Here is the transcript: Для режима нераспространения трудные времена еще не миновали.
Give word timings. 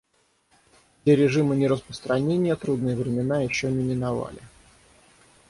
Для 1.05 1.15
режима 1.15 1.53
нераспространения 1.53 2.55
трудные 2.55 2.95
времена 2.95 3.43
еще 3.43 3.71
не 3.71 3.83
миновали. 3.83 4.41